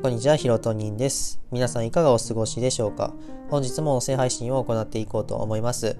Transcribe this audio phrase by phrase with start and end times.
[0.00, 1.40] こんにちは、ひろとにんです。
[1.50, 3.12] 皆さんいかがお過ごしでしょうか？
[3.50, 5.96] 本日も音声配信を行っていこうと思います。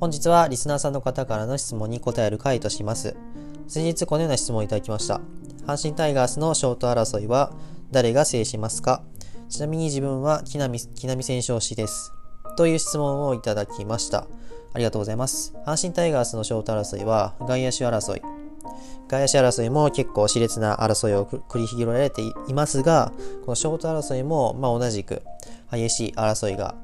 [0.00, 3.14] 本日はリスナーさんの方からの質問に答える回とします。
[3.68, 5.20] 先日このような質問をいただきました。
[5.66, 7.52] 阪神タイガースのショート争いは
[7.90, 9.02] 誰が制しますか？
[9.50, 12.14] ちなみに自分は木浪木浪選手推しです。
[12.56, 14.26] という質問をいただきました。
[14.72, 15.54] ありがとうございます。
[15.66, 18.22] 阪神タイガースのショート争いは外野手争い、
[19.14, 23.12] 外野手争いも結構熾烈な争いを繰り広げられていますが、
[23.44, 25.22] このショート争いもま同じく
[25.70, 26.74] 激しい争いが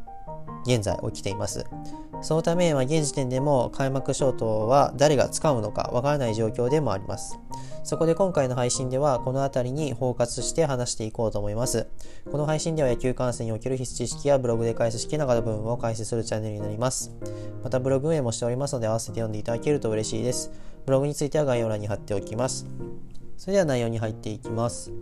[0.64, 1.66] 現在起きています。
[2.22, 7.38] そのため、まあ、現時点でも開幕ショートは誰が使うのかわからない状況でもあります。
[7.82, 11.88] そこで今回の配信ではこの辺りに包括して話していこうと思います。
[12.30, 17.10] この配信では野球観戦における必須知識やブログで解説式などの部分を解説するチャンネルになります。
[17.64, 20.52] またブログ運営もしておりますので合わせて読んでいただけると嬉しいです。
[20.86, 22.66] ブログについては概要欄に貼っておきます。
[23.36, 24.92] それでは内容に入っていきます。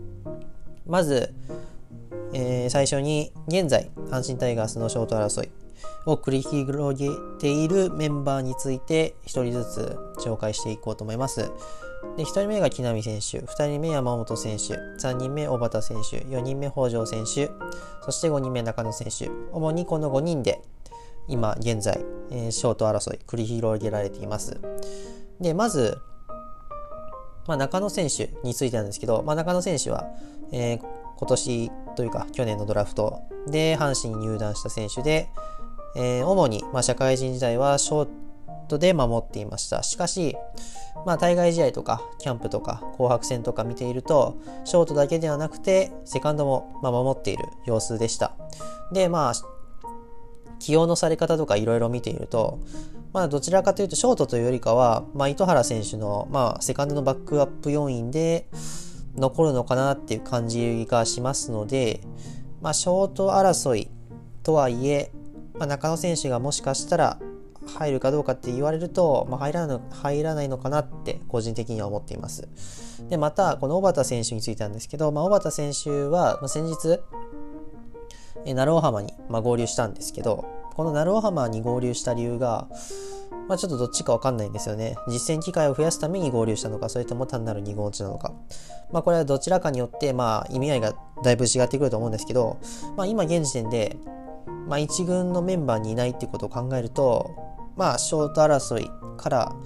[0.87, 1.35] まず、
[2.33, 5.51] えー、最初に現在阪神タイガースのショート争い
[6.07, 11.51] を繰り広げているメンバーについて1人ずつ紹介していこうと思います。
[12.17, 17.51] で1人目が木浪選手、2人目山本選手、3人目小畑選手、4人目北条選手、
[18.05, 20.61] そして5人目中野選手、主にこの5人で
[21.27, 24.59] 今現在、えー、ショート争い繰り広げられています。
[25.41, 25.99] で、まず、
[27.47, 30.07] まあ、中野選手についてなんですけど、まあ、中野選手は、
[30.53, 30.81] えー、
[31.17, 35.29] 今年というか去年のドラフトで阪神に入団した選手で、
[35.97, 38.09] えー、主に、まあ、社会人時代はショー
[38.69, 39.83] トで守っていました。
[39.83, 40.37] しかし、
[41.07, 48.33] まあ、対外試合とか、キャンプとか、紅白戦とか見ていると、ショートだけではなくて、セカンドも、まあ、守っている様子でした。
[48.93, 49.33] で、まあ、
[50.59, 52.59] 起用のされ方とかいろいろ見ていると、
[53.13, 58.49] まあ、どちらかというと、ショートというよりかは、まあ、糸原選手の、まあ、セカンドのバックアップ要因で
[59.17, 62.01] 残るのかなっていう感じがしますので、
[62.61, 63.89] まあ、ショート争い
[64.43, 65.13] とはいえ、
[65.55, 67.19] まあ、中野選手がもしかしたら
[67.67, 72.49] 入るかどうかって言われると、まあ、入らない入らないのかなって個人的には思っています。
[73.09, 77.01] で、また、この小畑選手についてなんですけど、まあ、小畑選手は、まあ、先日、
[78.45, 80.47] え鳴尾浜に、まあ、合流したんですけど、
[80.79, 82.69] この鳴尾浜に合流した理由が、
[83.49, 84.95] まあ、ちょっとどっちかわかんないんですよね。
[85.09, 88.33] 実践機会を増やすために合流したのか、それとも単なる2号地なのか。
[88.93, 90.95] まあ、これはどちらかによって、まあ、意味合いが
[91.25, 92.59] だいぶ違ってくると思うんですけど、
[92.97, 93.97] まあ、今現時点で、
[94.69, 97.29] まあ、1軍のメンバーにいないってことを考えると、
[97.77, 99.57] まあ、ショート争いから、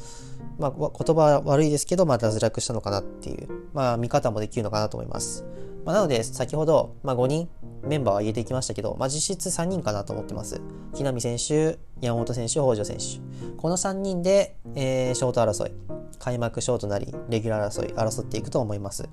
[0.59, 5.45] まあ、言葉は悪いですけど、まあ、脱落したのかなっていう、まあ、見方もできるのかなと思います。
[5.85, 7.49] まあ、なので、先ほど、まあ、5人
[7.83, 10.61] メンバーを挙げていきましたけど、まあ、実質3人かなと思ってます。
[10.95, 13.21] 木浪選手、山本選手、北条選手。
[13.57, 15.73] この3人で、えー、ショート争い、
[16.19, 19.09] 開幕ショートなり、レギュラー争い、争っていくと思います。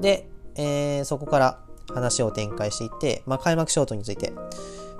[0.00, 1.58] で、えー、そこから
[1.94, 4.32] 話を展開していって、まあ、開幕ショートについて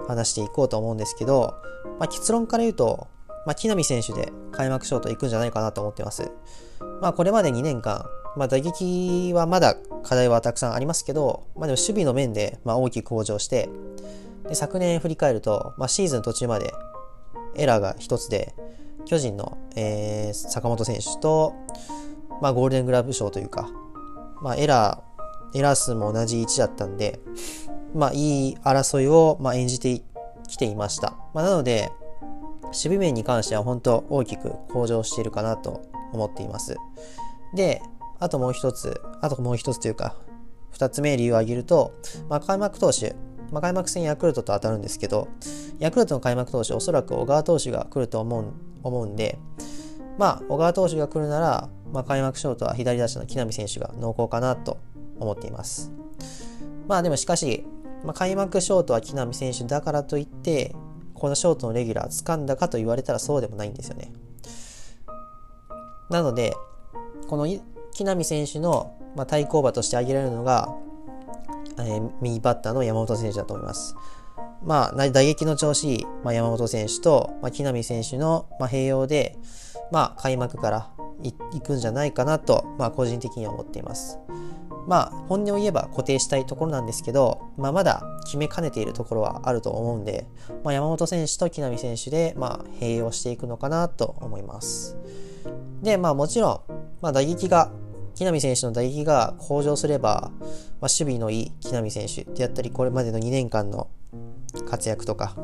[0.09, 1.55] 話していこうと思うんですけど、
[1.99, 3.09] まあ、結論から言うと、
[3.47, 6.31] まあ、木浪選手で開幕ショート行くんじゃないかなと思ってます。
[7.01, 8.05] まあ、これまで2年間、
[8.37, 13.69] まあ、打撃はまだ課題はたくさんありますけど、まあ、でも守備の面でまあ大きく向上して
[14.49, 16.73] で昨年振り返ると、まあ、シーズン途中まで
[17.57, 18.55] エラーが1つで
[19.05, 21.55] 巨人の、えー、坂本選手と、
[22.41, 23.69] まあ、ゴールデングラブ賞というか、
[24.43, 25.11] まあ、エラー
[25.59, 27.21] エラー数も同じ1だったんで、
[27.95, 30.03] まあ、いい争いを、まあ、演じて
[30.49, 31.17] きていました。
[31.35, 31.91] まあ、なので、
[32.71, 35.83] 守備面に関しては本当大きく向上しているかなと
[36.13, 36.77] 思っています。
[37.55, 37.83] で、
[38.19, 40.17] あともう一つ、あともう一つというか、
[40.71, 41.93] 二つ目理由を挙げると、
[42.29, 43.17] まあ、開幕投手、
[43.51, 45.29] まあ、開幕戦ヤクルトと当たるんですけど、
[45.79, 49.39] ヤクルトの開幕投手、おそらく小川投手が来ると思う思うんで、
[50.19, 54.79] まあ、小川投手が来るなら、まあ、開幕ショートは左打者の木浪選手が濃厚かなと
[55.19, 55.93] 思っています。
[56.89, 57.65] まあでもしかし、
[58.05, 60.75] まあ、開幕ショートは木浪選手だからといって、
[61.21, 64.11] このショートのレギュラー掴んだかと言われたらそうでもないんですよね。
[66.09, 66.55] なので、
[67.29, 67.47] この
[67.93, 70.75] 木浪選手の、まあ、対抗馬として挙げられるのが、
[71.79, 73.95] えー、右バッターの山本選手だと思います。
[74.65, 79.37] まあ、打撃の調子いい、まあ、山本選手と、まあ、木浪選手の、まあ、併用で、
[79.93, 80.91] まあ、開幕から
[81.23, 84.19] 行くんじゃないかなと、まあ、個人的には思っています。
[84.87, 90.27] まあ、本音を言えば固定したいところなんですけど、まあ、まだ決めかねているところはあると思うんで、
[90.65, 94.97] まあ、山本選手と木浪選手で、まあ、併用していくのかなと思います。
[95.83, 97.71] で、まあ、もちろん、まあ、打撃が
[98.15, 100.51] 木浪選手の打撃が向上すれば、まあ、
[100.83, 103.89] 守備のいい木浪選手であったり、これまでの2年間の
[104.69, 105.37] 活躍とか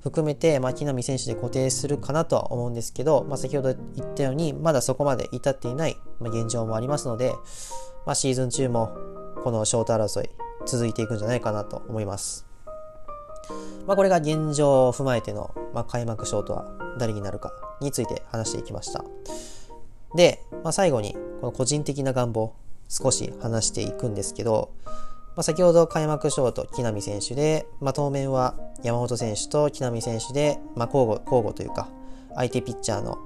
[0.00, 7.34] 含めて、まあ、木浪選手で固定するかなとは思うんですけど、まあ、先ほど言ったように、まだそこまで至っていない、ま、現状もありますので、
[8.06, 8.96] まあ、シーズン中も
[9.42, 10.30] このショート争い
[10.66, 12.46] 続いていくんじゃないかなと思います。
[13.86, 16.66] まあ、これが現状を踏まえての、まあ、開幕ショートは
[16.98, 19.04] 誰になるかについて話していきました。
[20.14, 22.52] で、まあ、最後にこの個人的な願望
[22.88, 24.70] 少し話していくんですけど、
[25.38, 31.88] まあ、先ほど開幕ショート木浪選手で、まあ、当面は山本選手と木浪選手で、まあ、交互交互というか
[32.34, 33.18] 相手ピッチャーの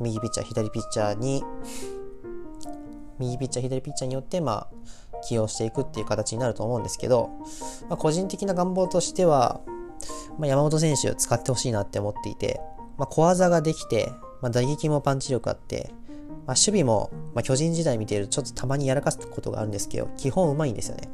[0.00, 1.44] 右ピッチャー左ピッチャーに
[3.20, 4.66] 右ピッチャー左ピッチャーによってま
[5.12, 7.30] あ起用していくっていう形になると思うんですけど、
[7.88, 9.60] まあ、個人的な願望としては、
[10.36, 12.60] まあ、山本選手を使ってほしいなって思っていて、
[12.96, 14.10] まあ、小技ができて、
[14.42, 15.92] まあ、打撃もパンチ力あって、
[16.48, 21.10] まあ、守備も、まあ、巨人時代見ているとちょっとたまにやらかすことがあるんですけど、基本うまいんですよね。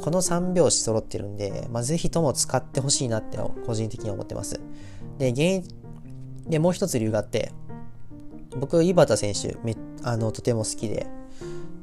[0.00, 4.60] この3拍子揃ってるんで、まあ、ぜひとも使ってほしいなって個人的に思ってます。
[5.18, 5.64] で、原因、
[6.48, 7.52] で、もう一つ理由があって、
[8.58, 11.06] 僕、井端選手め、あの、とても好きで、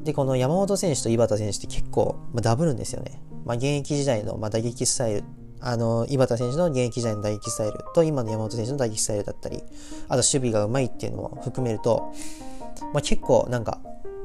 [0.04, 3.22] で、この山本選手と井端選手って結構、まあ、ダブるんですよね。
[3.46, 5.24] まあ、現役時代の、まあ、打撃スタイル、
[5.62, 9.64] あの、井端選手の現役時代の打撃スタイルと、今の山本選手の打撃スタイルだったり、
[10.10, 12.12] あと守備がうまいっていうのも含めると、
[12.94, 13.80] まあ、結構なんか、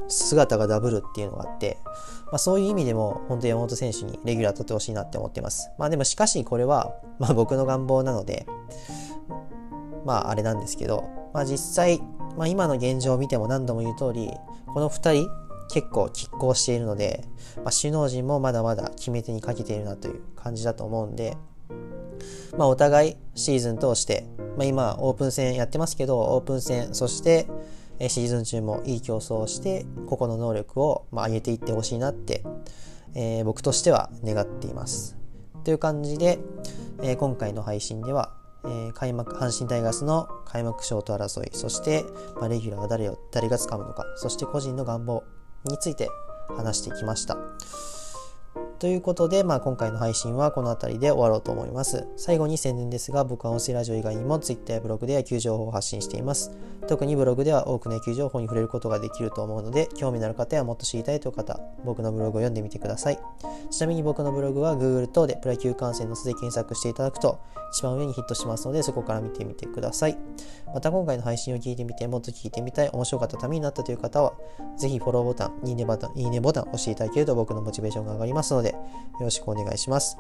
[0.09, 1.79] 姿がダブるっていうのがあって、
[2.27, 5.71] まあ、そういう意味でも、本当に山本選手にレギュラー取ってほしいなって思ってます。
[5.79, 8.47] まあでもしかしこれは、まあ僕の願望なので、
[10.05, 12.01] まああれなんですけど、まあ実際、
[12.37, 14.31] まあ今の現状を見ても何度も言う通り、
[14.67, 15.31] この2人
[15.71, 17.25] 結構拮抗しているので、
[17.57, 21.37] まあ、首脳陣もまだまだ決め手にかけているなという感じだと思うんで、
[22.57, 27.47] まあお互いシーズン通して、まあ今オープン戦やってますけど、オープン戦、そして
[28.01, 32.45] シーズン中もいい競争をして個々の能力をま上げていってほしいなって、
[33.15, 35.17] えー、僕としては願っています。
[35.65, 36.39] という感じで、
[37.03, 42.05] えー、今回の配信ではえー、開幕、阪神タイガースの開幕ショート争い、そして、
[42.37, 45.23] まあ、レギュラーは誰を、誰が掴むのか、そして個人の願望
[45.65, 46.09] について
[46.57, 47.37] 話してきました。
[48.79, 52.07] ということで、まあ、今回の配信はこの辺りで終わろうと思います。
[52.17, 56.53] 最後に宣伝ですが、僕は音声ラジオ以外にも Twitter やブログで野球情報を発信しています。
[56.87, 63.19] 特にブログでは多くの野球情報に触れることができると思うので、興味のある方やもっと知りたいという方、僕のブログを読んでみてください。
[63.69, 67.41] ちなみに僕のブログは Google 等でプロ野球観戦の素で検索していただくと、
[67.73, 70.17] 一番上にヒットしますので、そこから見てみてください。
[70.73, 74.35] また今回の配信を聞いてみて、もっと聞いてみたい、面白かったためになったという方は、
[74.77, 78.79] ぜひフォローボタン、いいねボタン、いいねボタンを押していただけると僕のモチベーションが上がりますのでで、よ
[79.21, 80.17] ろしくお願いします。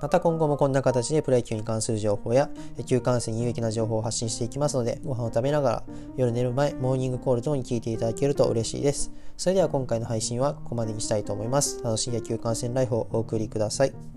[0.00, 5.82] また今後もこんな形でプロ野球に関する情報や野球観戦に有益な情報を発信していきますので、ご飯を食べながら
[6.16, 9.10] 夜寝る前、モーニングコール等に聞いていただけると嬉しいです。
[9.36, 11.82] それでは今回の配信はここまでにしたいと思います。
[11.82, 14.15] 楽しい野球観戦ライフをお送りください。